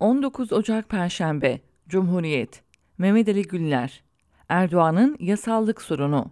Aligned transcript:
19 0.00 0.52
Ocak 0.52 0.88
Perşembe 0.88 1.60
Cumhuriyet 1.88 2.62
Mehmet 2.98 3.28
Ali 3.28 3.42
Güller 3.42 4.02
Erdoğan'ın 4.48 5.16
yasallık 5.20 5.82
sorunu 5.82 6.30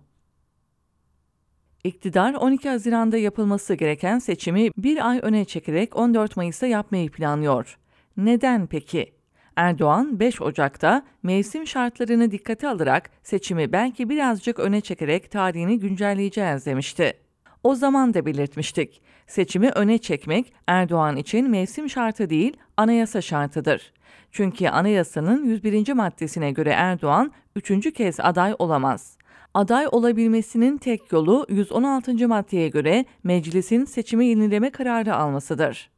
İktidar 1.85 2.35
12 2.35 2.69
Haziran'da 2.69 3.17
yapılması 3.17 3.75
gereken 3.75 4.19
seçimi 4.19 4.71
bir 4.77 5.09
ay 5.09 5.21
öne 5.23 5.45
çekerek 5.45 5.97
14 5.97 6.37
Mayıs'ta 6.37 6.67
yapmayı 6.67 7.11
planlıyor. 7.11 7.79
Neden 8.17 8.67
peki? 8.67 9.13
Erdoğan 9.57 10.21
5 10.21 10.43
Ocak'ta 10.43 11.03
mevsim 11.23 11.67
şartlarını 11.67 12.31
dikkate 12.31 12.69
alarak 12.69 13.11
seçimi 13.23 13.73
belki 13.73 14.09
birazcık 14.09 14.59
öne 14.59 14.81
çekerek 14.81 15.31
tarihini 15.31 15.79
güncelleyeceğiz 15.79 16.67
demişti. 16.67 17.24
O 17.65 17.75
zaman 17.75 18.15
da 18.15 18.27
belirtmiştik. 18.27 19.03
Seçimi 19.27 19.71
öne 19.71 19.99
çekmek 19.99 20.53
Erdoğan 20.67 21.17
için 21.17 21.51
mevsim 21.51 21.91
şartı 21.91 22.31
değil, 22.31 22.57
anayasa 22.77 23.21
şartıdır. 23.21 23.93
Çünkü 24.33 24.69
anayasanın 24.69 25.45
101. 25.45 25.93
maddesine 25.93 26.51
göre 26.51 26.71
Erdoğan 26.71 27.33
üçüncü 27.57 27.93
kez 27.93 28.21
aday 28.21 28.55
olamaz. 28.59 29.19
Aday 29.55 29.87
olabilmesinin 29.93 30.79
tek 30.79 31.13
yolu 31.13 31.47
116. 31.49 32.29
maddeye 32.29 32.69
göre 32.69 33.05
meclisin 33.25 33.85
seçimi 33.85 34.27
yenileme 34.27 34.71
kararı 34.71 35.17
almasıdır. 35.17 35.91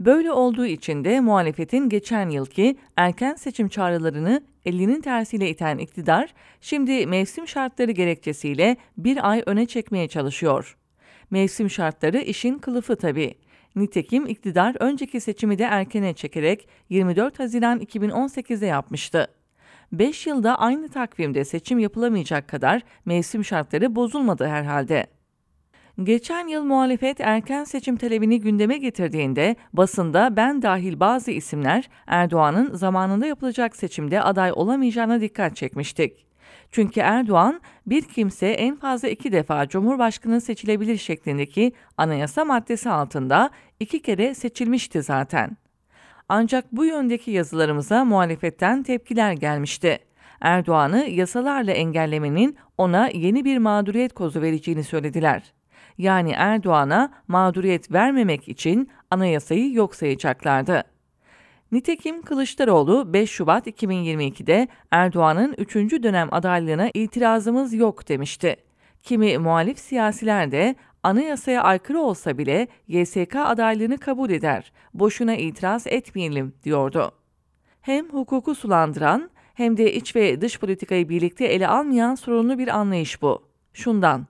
Böyle 0.00 0.32
olduğu 0.32 0.66
için 0.66 1.04
de 1.04 1.20
muhalefetin 1.20 1.88
geçen 1.88 2.28
yılki 2.28 2.76
erken 2.96 3.34
seçim 3.34 3.68
çağrılarını 3.68 4.42
elinin 4.64 5.00
tersiyle 5.00 5.50
iten 5.50 5.78
iktidar, 5.78 6.34
şimdi 6.60 7.06
mevsim 7.06 7.48
şartları 7.48 7.90
gerekçesiyle 7.90 8.76
bir 8.96 9.30
ay 9.30 9.42
öne 9.46 9.66
çekmeye 9.66 10.08
çalışıyor. 10.08 10.76
Mevsim 11.32 11.70
şartları 11.70 12.18
işin 12.18 12.58
kılıfı 12.58 12.96
tabii. 12.96 13.34
Nitekim 13.76 14.26
iktidar 14.26 14.76
önceki 14.80 15.20
seçimi 15.20 15.58
de 15.58 15.64
erkene 15.64 16.14
çekerek 16.14 16.68
24 16.88 17.38
Haziran 17.38 17.80
2018'de 17.80 18.66
yapmıştı. 18.66 19.28
5 19.92 20.26
yılda 20.26 20.58
aynı 20.58 20.88
takvimde 20.88 21.44
seçim 21.44 21.78
yapılamayacak 21.78 22.48
kadar 22.48 22.82
mevsim 23.04 23.44
şartları 23.44 23.96
bozulmadı 23.96 24.46
herhalde. 24.46 25.06
Geçen 26.02 26.46
yıl 26.46 26.64
muhalefet 26.64 27.20
erken 27.20 27.64
seçim 27.64 27.96
talebini 27.96 28.40
gündeme 28.40 28.78
getirdiğinde 28.78 29.56
basında 29.72 30.36
ben 30.36 30.62
dahil 30.62 31.00
bazı 31.00 31.30
isimler 31.30 31.88
Erdoğan'ın 32.06 32.74
zamanında 32.74 33.26
yapılacak 33.26 33.76
seçimde 33.76 34.22
aday 34.22 34.52
olamayacağına 34.54 35.20
dikkat 35.20 35.56
çekmiştik. 35.56 36.31
Çünkü 36.70 37.00
Erdoğan 37.00 37.60
bir 37.86 38.02
kimse 38.02 38.46
en 38.46 38.76
fazla 38.76 39.08
iki 39.08 39.32
defa 39.32 39.68
Cumhurbaşkanı 39.68 40.40
seçilebilir 40.40 40.96
şeklindeki 40.96 41.72
anayasa 41.96 42.44
maddesi 42.44 42.90
altında 42.90 43.50
iki 43.80 44.02
kere 44.02 44.34
seçilmişti 44.34 45.02
zaten. 45.02 45.56
Ancak 46.28 46.72
bu 46.72 46.84
yöndeki 46.84 47.30
yazılarımıza 47.30 48.04
muhalefetten 48.04 48.82
tepkiler 48.82 49.32
gelmişti. 49.32 49.98
Erdoğan'ı 50.40 51.04
yasalarla 51.04 51.72
engellemenin 51.72 52.56
ona 52.78 53.08
yeni 53.08 53.44
bir 53.44 53.58
mağduriyet 53.58 54.12
kozu 54.12 54.42
vereceğini 54.42 54.84
söylediler. 54.84 55.52
Yani 55.98 56.32
Erdoğan'a 56.36 57.12
mağduriyet 57.28 57.92
vermemek 57.92 58.48
için 58.48 58.90
anayasayı 59.10 59.72
yok 59.72 59.94
sayacaklardı. 59.94 60.91
Nitekim 61.72 62.22
Kılıçdaroğlu 62.22 63.12
5 63.12 63.30
Şubat 63.30 63.66
2022'de 63.66 64.68
Erdoğan'ın 64.90 65.54
3. 65.58 65.76
dönem 65.76 66.28
adaylığına 66.32 66.90
itirazımız 66.94 67.74
yok 67.74 68.08
demişti. 68.08 68.56
Kimi 69.02 69.38
muhalif 69.38 69.78
siyasiler 69.78 70.52
de 70.52 70.74
anayasaya 71.02 71.62
aykırı 71.62 72.00
olsa 72.00 72.38
bile 72.38 72.68
YSK 72.88 73.36
adaylığını 73.36 73.98
kabul 73.98 74.30
eder, 74.30 74.72
boşuna 74.94 75.34
itiraz 75.34 75.86
etmeyelim 75.86 76.54
diyordu. 76.64 77.12
Hem 77.80 78.08
hukuku 78.08 78.54
sulandıran 78.54 79.30
hem 79.54 79.76
de 79.76 79.92
iç 79.92 80.16
ve 80.16 80.40
dış 80.40 80.58
politikayı 80.58 81.08
birlikte 81.08 81.44
ele 81.44 81.68
almayan 81.68 82.14
sorunlu 82.14 82.58
bir 82.58 82.68
anlayış 82.68 83.22
bu. 83.22 83.42
Şundan, 83.72 84.26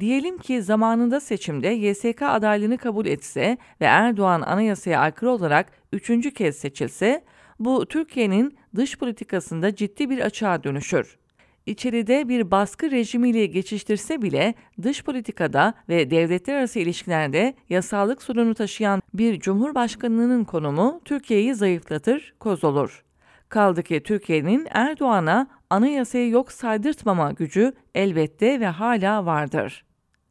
Diyelim 0.00 0.38
ki 0.38 0.62
zamanında 0.62 1.20
seçimde 1.20 1.68
YSK 1.68 2.22
adaylığını 2.22 2.78
kabul 2.78 3.06
etse 3.06 3.58
ve 3.80 3.84
Erdoğan 3.84 4.40
anayasaya 4.40 5.00
aykırı 5.00 5.30
olarak 5.30 5.66
üçüncü 5.92 6.30
kez 6.30 6.56
seçilse, 6.56 7.24
bu 7.58 7.86
Türkiye'nin 7.86 8.58
dış 8.74 8.98
politikasında 8.98 9.74
ciddi 9.74 10.10
bir 10.10 10.18
açığa 10.18 10.64
dönüşür. 10.64 11.18
İçeride 11.66 12.28
bir 12.28 12.50
baskı 12.50 12.90
rejimiyle 12.90 13.46
geçiştirse 13.46 14.22
bile 14.22 14.54
dış 14.82 15.04
politikada 15.04 15.74
ve 15.88 16.10
devletler 16.10 16.54
arası 16.54 16.78
ilişkilerde 16.78 17.54
yasallık 17.68 18.22
sorunu 18.22 18.54
taşıyan 18.54 19.02
bir 19.14 19.40
cumhurbaşkanının 19.40 20.44
konumu 20.44 21.00
Türkiye'yi 21.04 21.54
zayıflatır, 21.54 22.34
koz 22.40 22.64
olur. 22.64 23.04
Kaldı 23.48 23.82
ki 23.82 24.02
Türkiye'nin 24.02 24.66
Erdoğan'a 24.70 25.46
anayasayı 25.70 26.30
yok 26.30 26.52
saydırtmama 26.52 27.32
gücü 27.32 27.72
elbette 27.94 28.60
ve 28.60 28.66
hala 28.66 29.26
vardır. 29.26 29.84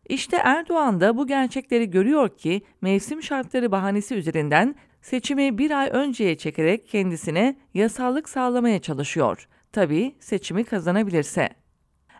İşte 0.10 0.38
Erdoğan 0.38 1.02
da 1.02 1.18
bu 1.18 1.28
gerçekleri 1.28 1.90
görüyor 1.90 2.30
ki 2.30 2.62
mevsim 2.82 3.24
şartları 3.24 3.72
bahanesi 3.72 4.16
üzerinden 4.16 4.76
seçimi 5.02 5.58
bir 5.58 5.72
ay 5.72 5.90
önceye 5.94 6.38
çekerek 6.38 6.88
kendisine 6.88 7.56
yasallık 7.74 8.30
sağlamaya 8.30 8.82
çalışıyor. 8.82 9.48
Tabii 9.72 10.16
seçimi 10.20 10.64
kazanabilirse. 10.64 11.50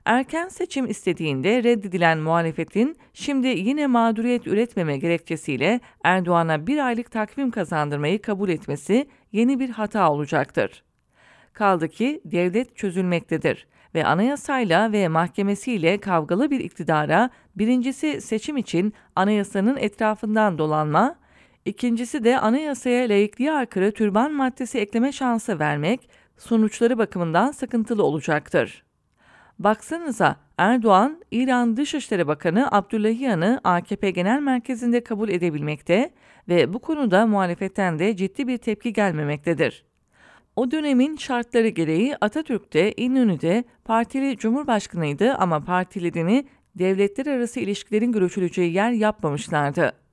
Erken 0.06 0.48
seçim 0.48 0.86
istediğinde 0.86 1.64
reddedilen 1.64 2.18
muhalefetin 2.18 2.98
şimdi 3.14 3.48
yine 3.48 3.88
mağduriyet 3.88 4.48
üretmeme 4.48 4.98
gerekçesiyle 4.98 5.80
Erdoğan'a 6.04 6.68
bir 6.68 6.86
aylık 6.86 7.12
takvim 7.12 7.52
kazandırmayı 7.52 8.22
kabul 8.22 8.50
etmesi 8.50 9.08
yeni 9.32 9.60
bir 9.60 9.70
hata 9.70 10.12
olacaktır. 10.12 10.84
Kaldı 11.56 11.90
ki 11.90 12.22
devlet 12.26 12.76
çözülmektedir 12.76 13.68
ve 13.96 14.06
anayasayla 14.06 14.92
ve 14.92 15.08
mahkemesiyle 15.08 15.98
kavgalı 15.98 16.52
bir 16.52 16.60
iktidara 16.60 17.30
birincisi 17.56 18.22
seçim 18.22 18.58
için 18.58 18.94
anayasanın 19.16 19.78
etrafından 19.78 20.58
dolanma, 20.58 21.16
ikincisi 21.66 22.24
de 22.24 22.40
anayasaya 22.40 23.10
layıklığa 23.10 23.56
aykırı 23.56 23.92
türban 23.92 24.34
maddesi 24.34 24.80
ekleme 24.80 25.12
şansı 25.12 25.60
vermek 25.60 26.10
sonuçları 26.38 26.98
bakımından 26.98 27.52
sıkıntılı 27.52 28.04
olacaktır. 28.04 28.84
Baksanıza 29.60 30.36
Erdoğan, 30.58 31.22
İran 31.32 31.78
Dışişleri 31.78 32.28
Bakanı 32.28 32.72
Abdullahiyan'ı 32.72 33.62
AKP 33.64 34.12
Genel 34.12 34.42
Merkezi'nde 34.42 35.04
kabul 35.04 35.30
edebilmekte 35.30 36.14
ve 36.50 36.74
bu 36.74 36.80
konuda 36.80 37.28
muhalefetten 37.28 38.00
de 38.00 38.16
ciddi 38.16 38.48
bir 38.48 38.58
tepki 38.58 38.94
gelmemektedir. 38.94 39.85
O 40.56 40.72
dönemin 40.72 41.18
şartları 41.18 41.68
gereği 41.68 42.16
Atatürk 42.22 42.74
de 42.74 42.94
İnönü'de 42.98 43.64
partili 43.86 44.38
cumhurbaşkanıydı 44.38 45.34
ama 45.34 45.64
partilerini 45.64 46.46
devletler 46.76 47.26
arası 47.26 47.60
ilişkilerin 47.60 48.12
görüşüleceği 48.12 48.74
yer 48.74 48.92
yapmamışlardı. 48.92 50.05